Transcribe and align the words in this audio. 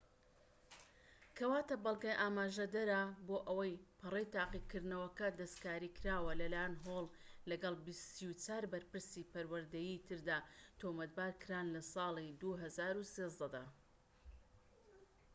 کەواتە 1.37 1.75
بەڵگە 1.83 2.13
ئاماژەدەرە 2.21 3.01
بۆ 3.27 3.37
ئەوەی 3.47 3.73
پەڕەی 3.99 4.31
تاقیکردنەوەکە 4.35 5.27
دەستکاریکراوە 5.39 6.31
لەلای 6.41 6.77
هۆڵ، 6.85 7.05
لەگەڵ 7.49 7.75
٣٤ 8.17 8.63
بەرپرسی 8.71 9.29
پەروەردەیی 9.33 10.03
تردا، 10.07 10.39
تۆمەتبارکران 10.79 11.67
لە 11.75 11.81
ساڵی 11.93 12.33
٢٠١٣ 12.41 13.39
دا 13.53 13.63